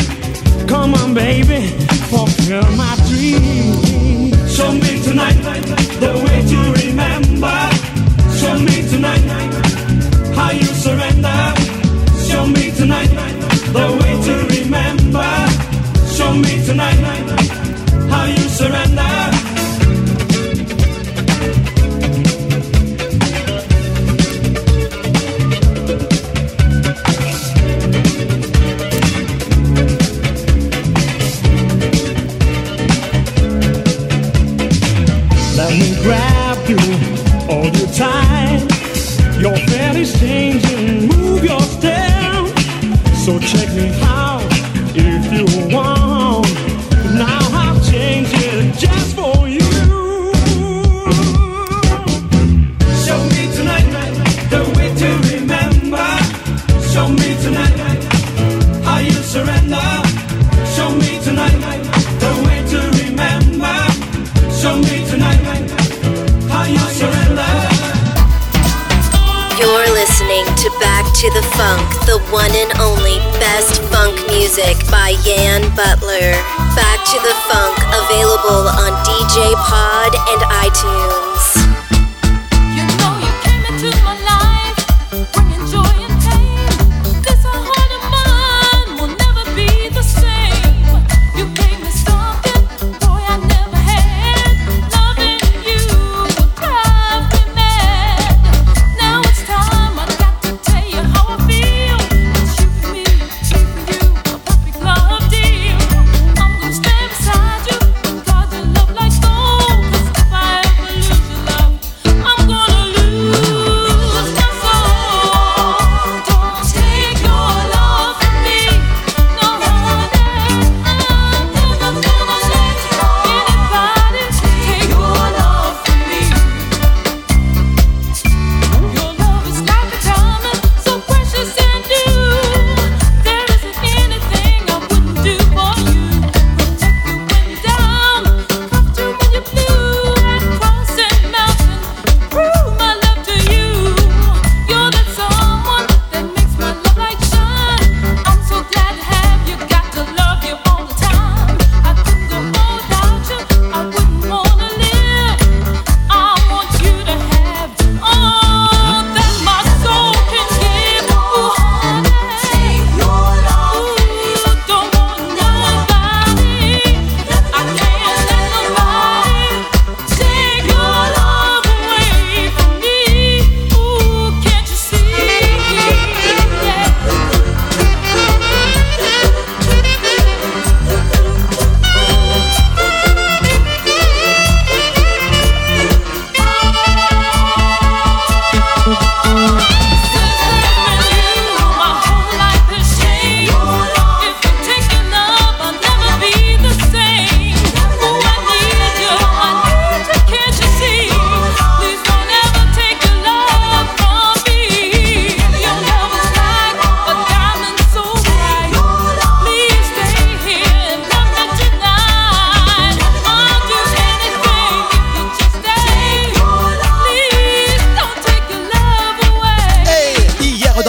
Come 0.66 0.94
on, 0.94 1.12
baby, 1.12 1.85
fulfill 2.06 2.62
my 2.76 2.94
dream. 3.08 4.30
Show 4.48 4.72
me 4.72 5.02
tonight 5.02 5.40
the 6.00 6.12
way 6.24 6.38
to 6.52 6.58
remember. 6.82 7.58
Show 8.38 8.58
me 8.58 8.88
tonight 8.88 9.24
how 10.34 10.50
you 10.52 10.70
surrender. 10.84 11.38
Show 12.28 12.46
me 12.46 12.70
tonight 12.70 13.10
the 13.76 13.86
way 14.00 14.14
to 14.26 14.34
remember. 14.54 15.30
Show 16.16 16.32
me 16.34 16.64
tonight 16.64 17.55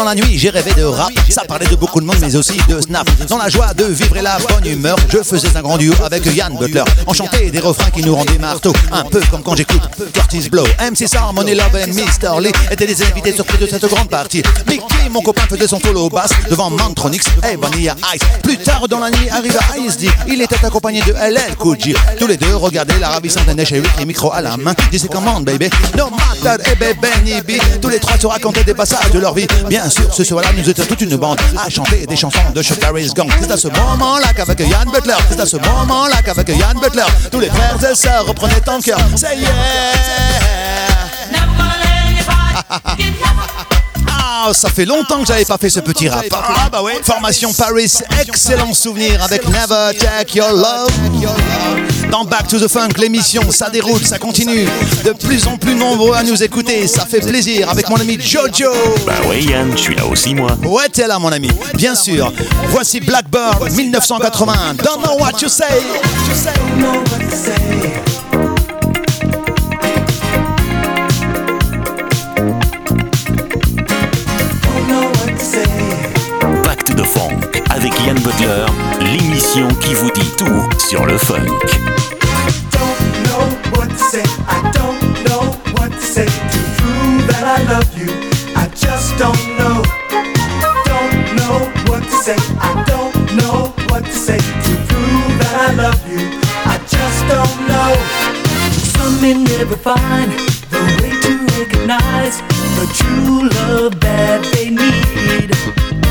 la 0.08 0.16
nuit, 0.16 0.38
j'ai 0.38 0.49
rêvé 0.49 0.74
de 0.74 0.84
rap. 0.84 1.12
Ça 1.30 1.43
parlait 1.43 1.68
de 1.68 1.76
beaucoup 1.76 1.99
de 1.99 2.05
monde, 2.05 2.16
mais 2.22 2.34
aussi 2.36 2.58
de 2.70 2.80
snap. 2.80 3.10
Dans 3.28 3.38
la 3.38 3.49
joie 3.49 3.74
de 3.74 3.84
vivre 3.86 4.16
et 4.16 4.22
la 4.22 4.38
bonne 4.38 4.66
humeur, 4.66 4.95
je 5.10 5.18
faisais 5.18 5.49
un 5.53 5.62
grand 5.62 5.78
duo 5.78 5.93
avec 6.01 6.26
Yann 6.26 6.55
Butler. 6.58 6.84
On 7.05 7.14
chantait 7.14 7.51
des 7.51 7.60
refrains 7.60 7.89
qui 7.89 8.03
nous 8.03 8.16
rendaient 8.16 8.38
marteau. 8.38 8.72
Un 8.91 9.03
peu 9.03 9.20
comme 9.30 9.43
quand 9.43 9.55
j'écoute 9.58 9.82
Curtis 10.14 10.49
Blow. 10.49 10.64
MC 10.80 11.05
Money 11.34 11.55
Love 11.55 11.76
et 11.76 11.88
Mr. 11.88 12.39
Lee 12.41 12.51
étaient 12.72 12.86
les 12.86 13.03
invités 13.03 13.34
surpris 13.34 13.58
de 13.58 13.68
cette 13.68 13.86
grande 13.86 14.10
partie. 14.10 14.41
Mickey, 14.70 15.10
mon 15.12 15.22
copain, 15.22 15.43
faisait 15.49 15.68
son 15.68 15.80
solo 15.80 16.10
basse 16.10 16.32
devant 16.49 16.70
Mantronix 16.70 17.26
et 17.51 17.58
Vanilla 17.58 17.95
Ice. 18.16 18.22
Plus 18.43 18.58
tard 18.58 18.88
dans 18.88 18.99
la 18.99 19.10
nuit, 19.12 19.30
arriva 19.30 19.60
ISD. 19.78 20.10
Il 20.28 20.41
était 20.41 20.64
accompagné 20.66 21.01
de 21.01 21.12
LL 21.12 21.55
Cool 21.58 21.78
J. 21.80 21.93
Tous 22.18 22.28
les 22.28 22.38
deux 22.38 22.55
regardaient 22.55 22.99
la 22.99 23.10
ravissante 23.10 23.47
Neige 23.47 23.74
et 23.74 23.84
les 23.99 24.05
micros 24.05 24.32
à 24.32 24.41
la 24.41 24.55
main. 24.55 24.74
Disaient 24.89 25.10
comment, 25.10 25.41
baby? 25.41 25.70
No 25.97 26.10
matter, 26.10 26.64
et 26.72 26.93
Benny 26.93 27.41
B. 27.41 27.62
Tous 27.82 27.89
les 27.89 27.99
trois 27.99 28.18
se 28.18 28.28
racontaient 28.28 28.64
des 28.64 28.74
passages 28.74 29.12
de 29.12 29.20
leur 29.20 29.34
vie. 29.34 29.47
Bien 29.68 29.89
sûr, 29.89 29.97
ce 30.12 30.24
soir-là, 30.24 30.50
nous 30.56 30.70
étions 30.70 30.86
toute 30.86 31.02
une 31.02 31.16
bande 31.18 31.39
à 31.58 31.70
chanter 31.70 32.06
des 32.06 32.16
chansons 32.16 32.39
de 32.54 32.62
Chuck 32.62 32.80
Berry's 32.80 33.14
Gang. 33.14 33.30
C'est 33.41 33.52
à 33.52 33.58
ce 33.58 33.68
moment-là 33.68 34.34
qu'avec 34.36 34.60
Yann 34.60 34.89
Butler, 34.91 35.16
c'est 35.30 35.39
à 35.39 35.45
ce 35.45 35.58
moment-là 35.58 36.22
qu'avec 36.24 36.48
Yann 36.50 36.78
Butler, 36.82 37.04
tous 37.32 37.39
les 37.39 37.50
frères 37.50 37.78
et 37.91 37.95
sœurs 37.95 38.26
reprenaient 38.26 38.70
en 38.70 38.80
cœur. 38.80 39.00
C'est 39.16 39.38
yeah! 39.38 39.48
Ah, 44.39 44.53
ça 44.53 44.69
fait 44.69 44.85
longtemps 44.85 45.21
que 45.21 45.27
j'avais 45.27 45.45
pas 45.45 45.57
fait 45.57 45.69
ce 45.69 45.79
petit 45.79 46.07
rap. 46.07 46.23
Ah 46.31 46.69
bah 46.71 46.83
ouais. 46.83 46.99
Formation 47.03 47.51
Paris, 47.53 47.91
excellent 48.21 48.71
souvenir 48.71 49.23
avec 49.23 49.47
Never 49.47 49.97
Take 49.97 50.38
Your 50.38 50.51
Love. 50.51 50.91
Dans 52.11 52.23
Back 52.23 52.47
to 52.47 52.59
the 52.59 52.67
Funk, 52.67 52.89
l'émission, 52.99 53.41
ça 53.49 53.71
déroule, 53.71 54.05
ça 54.05 54.19
continue. 54.19 54.67
De 55.03 55.13
plus 55.13 55.47
en 55.47 55.57
plus 55.57 55.73
nombreux 55.73 56.13
à 56.13 56.21
nous 56.21 56.43
écouter, 56.43 56.88
ça 56.88 57.07
fait 57.07 57.19
plaisir 57.19 57.67
avec 57.69 57.89
mon 57.89 57.95
ami 57.95 58.19
Jojo. 58.21 58.71
Bah 59.07 59.13
ouais 59.27 59.41
Yann, 59.41 59.71
je 59.75 59.81
suis 59.81 59.95
là 59.95 60.05
aussi 60.05 60.35
moi. 60.35 60.51
Ouais, 60.63 60.88
t'es 60.89 61.07
là 61.07 61.17
mon 61.17 61.31
ami, 61.31 61.49
bien 61.73 61.95
sûr. 61.95 62.31
Voici 62.69 62.99
Blackbird 62.99 63.71
1980. 63.71 64.75
Don't 64.83 65.01
know 65.01 65.17
what 65.17 65.41
you 65.41 65.49
say. 65.49 65.81
Back 67.09 68.07
you. 96.07 96.19
I 96.65 96.77
just 96.88 97.21
don't 97.27 97.57
know. 97.67 97.93
Some 98.93 99.21
may 99.21 99.33
never 99.33 99.77
find 99.77 100.31
the 100.71 100.81
way 100.99 101.13
to 101.23 101.31
recognize 101.57 102.41
the 102.77 102.85
true 102.93 103.49
love 103.49 103.99
that 104.01 104.43
they 104.53 104.69
need. 104.69 106.07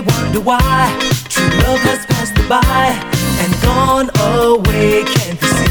Wonder 0.00 0.40
why 0.40 0.96
true 1.28 1.50
love 1.64 1.80
has 1.80 2.06
passed 2.06 2.34
by 2.48 2.88
and 3.42 3.52
gone 3.60 4.08
away. 4.32 5.04
Can't 5.04 5.40
you 5.42 5.48
see? 5.48 5.68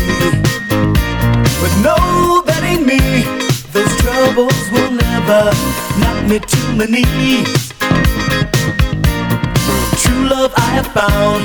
But 1.61 1.73
no, 1.81 2.43
that 2.45 2.61
ain't 2.61 2.85
me. 2.85 3.25
Those 3.73 3.89
troubles 3.97 4.53
will 4.71 4.91
never 4.91 5.49
knock 5.97 6.19
me 6.29 6.37
to 6.39 6.61
my 6.77 6.85
knees. 6.85 7.73
True 9.97 10.29
love 10.29 10.53
I 10.55 10.69
have 10.77 10.89
found, 10.93 11.43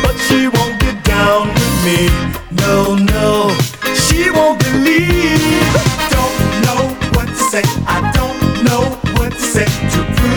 but 0.00 0.16
she 0.24 0.48
won't 0.48 0.80
get 0.80 1.04
down 1.04 1.48
with 1.52 1.76
me. 1.84 2.08
No, 2.56 2.96
no, 2.96 3.52
she 3.94 4.30
won't 4.30 4.58
believe. 4.64 5.76
Don't 6.08 6.36
know 6.64 6.82
what 7.12 7.28
to 7.28 7.42
say. 7.52 7.64
I 7.84 8.00
don't 8.16 8.64
know 8.64 8.96
what 9.12 9.32
to 9.32 9.40
say 9.40 9.66
to 9.66 10.00
prove 10.16 10.33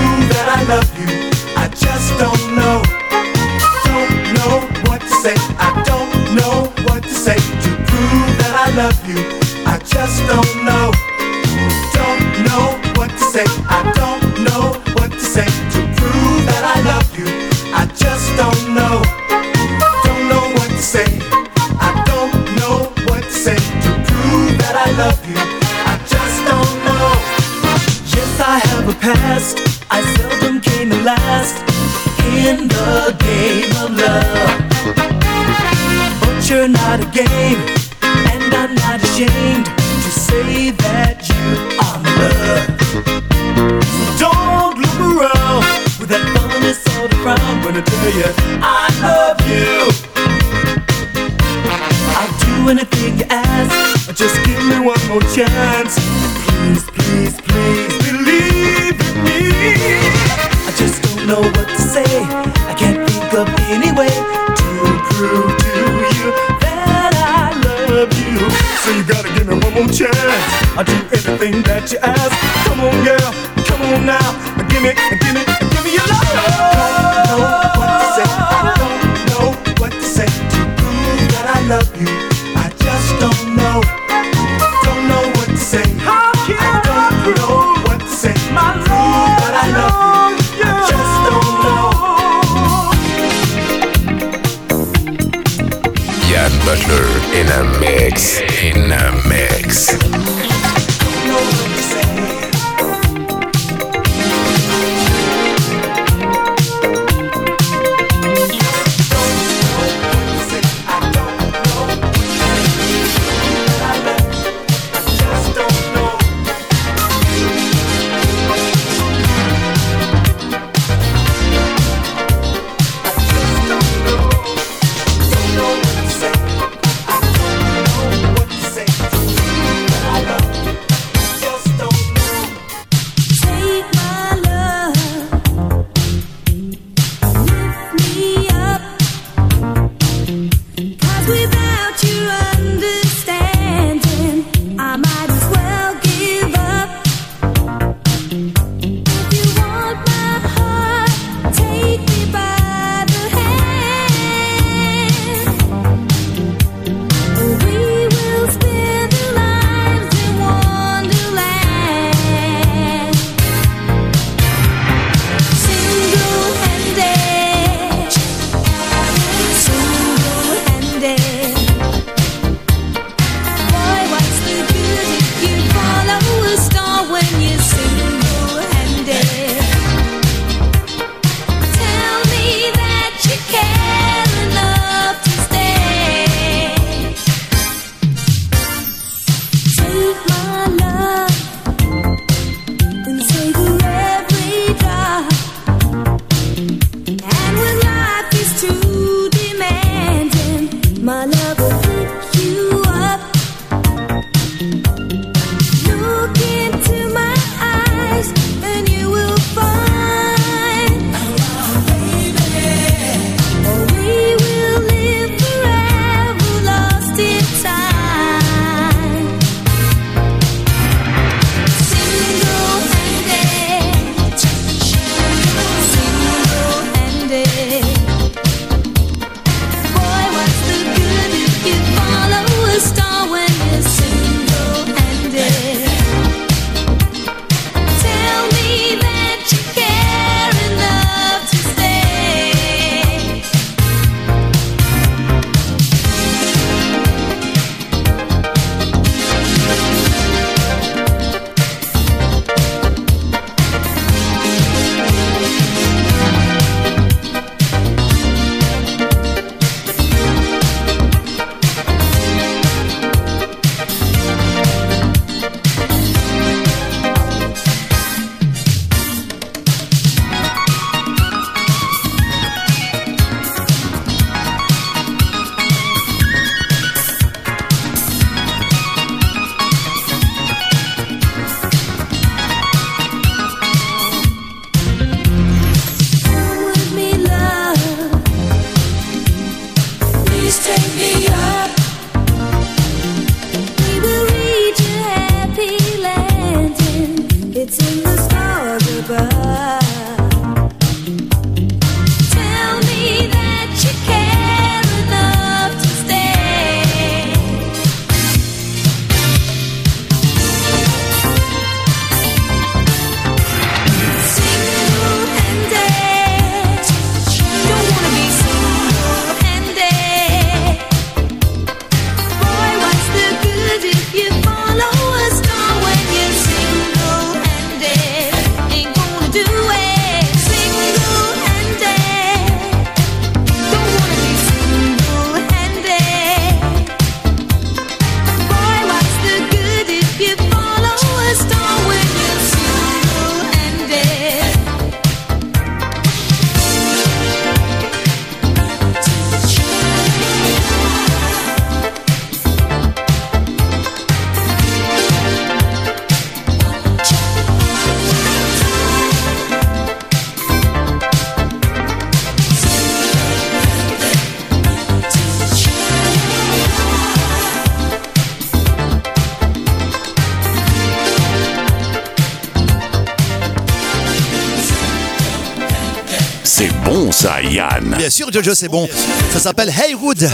C'est 378.53 378.67
bon. 378.67 378.87
Ça 379.31 379.39
s'appelle 379.39 379.69
Haywood. 379.69 380.29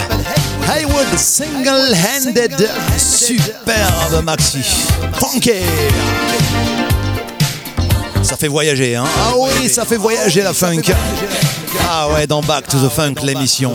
Haywood 0.68 1.18
Single-Handed. 1.18 2.70
Superbe 2.98 4.24
maxi. 4.24 4.64
Ça 8.24 8.36
fait 8.36 8.48
voyager, 8.48 8.96
hein 8.96 9.04
Ah 9.20 9.34
oui, 9.38 9.70
ça 9.70 9.86
fait 9.86 9.98
voyager 9.98 10.42
la 10.42 10.54
funk. 10.54 10.82
Ah 11.88 12.08
ouais, 12.10 12.26
dans 12.26 12.42
Back 12.42 12.68
to 12.68 12.78
the 12.78 12.90
Funk, 12.90 13.16
l'émission. 13.24 13.74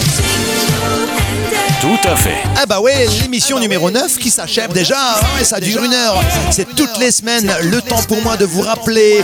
Tout 1.81 2.09
à 2.09 2.17
fait. 2.17 2.35
Ah 2.57 2.67
bah 2.67 2.81
ouais, 2.81 3.07
l'émission 3.23 3.61
numéro 3.61 3.91
9 3.91 4.19
qui 4.19 4.31
s'achève 4.31 4.73
déjà. 4.73 4.97
Ouais, 5.37 5.45
ça 5.45 5.61
dure 5.61 5.85
une 5.85 5.95
heure. 5.95 6.21
C'est 6.51 6.75
toutes 6.75 6.99
les 6.99 7.13
semaines 7.13 7.53
le 7.63 7.81
temps 7.81 8.03
pour 8.09 8.21
moi 8.21 8.37
de 8.37 8.45
vous 8.45 8.63
rappeler 8.63 9.23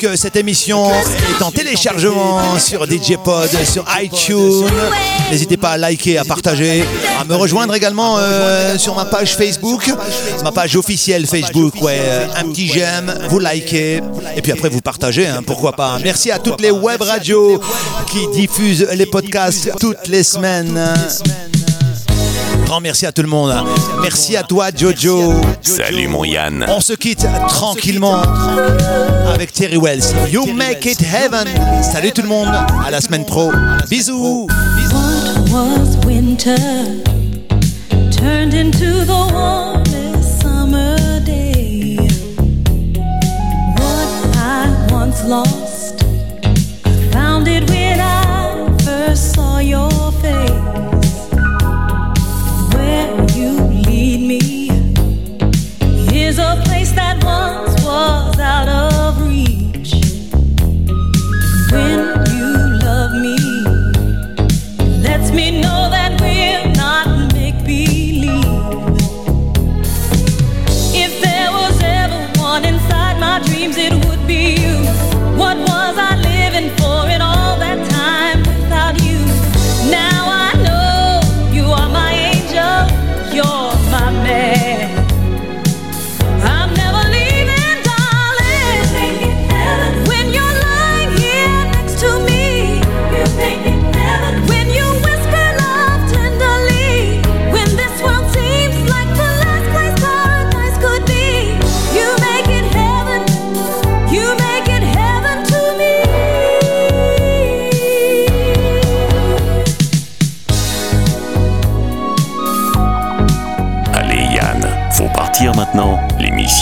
que 0.00 0.14
cette 0.14 0.36
émission 0.36 0.90
est 0.90 1.42
en 1.42 1.50
téléchargement 1.50 2.58
sur 2.58 2.84
DJ 2.84 3.16
Pod, 3.24 3.48
sur 3.64 3.86
iTunes. 4.00 4.66
N'hésitez 5.30 5.56
pas 5.56 5.70
à 5.70 5.78
liker, 5.78 6.18
à 6.18 6.24
partager, 6.24 6.84
à 7.18 7.24
me 7.24 7.34
rejoindre 7.34 7.74
également 7.74 8.16
euh, 8.18 8.76
sur 8.76 8.94
ma 8.94 9.06
page 9.06 9.34
Facebook, 9.34 9.90
ma 10.44 10.52
page 10.52 10.76
officielle 10.76 11.26
Facebook. 11.26 11.80
Ouais, 11.80 11.98
euh, 12.00 12.26
un 12.36 12.50
petit 12.50 12.68
j'aime, 12.68 13.14
vous 13.30 13.38
likez 13.38 14.02
et 14.36 14.42
puis 14.42 14.52
après 14.52 14.68
vous 14.68 14.82
partagez, 14.82 15.26
hein, 15.26 15.40
pourquoi 15.46 15.72
pas. 15.72 15.98
Merci 16.04 16.30
à 16.30 16.38
toutes 16.38 16.60
les 16.60 16.70
web 16.70 17.00
radios 17.00 17.60
qui 18.10 18.26
diffusent 18.34 18.86
les 18.92 19.06
podcasts 19.06 19.70
toutes 19.80 20.08
les 20.08 20.22
semaines. 20.22 20.78
Grand 22.72 22.80
merci 22.80 23.04
à 23.04 23.12
tout 23.12 23.20
le 23.20 23.28
monde. 23.28 23.52
Merci 24.00 24.34
à 24.34 24.42
toi, 24.44 24.68
Jojo. 24.74 25.34
Salut 25.60 26.08
mon 26.08 26.24
Yann. 26.24 26.64
On 26.68 26.80
se 26.80 26.94
quitte 26.94 27.26
tranquillement 27.46 28.22
avec 29.30 29.52
Terry 29.52 29.76
Wells. 29.76 30.00
You 30.30 30.46
make 30.46 30.86
it 30.86 31.02
heaven. 31.02 31.46
Salut 31.82 32.12
tout 32.12 32.22
le 32.22 32.28
monde. 32.28 32.48
À 32.82 32.90
la 32.90 33.02
semaine 33.02 33.26
pro. 33.26 33.52
Bisous. 33.90 34.46
What 45.28 45.71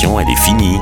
Elle 0.03 0.31
est 0.31 0.37
finie. 0.37 0.79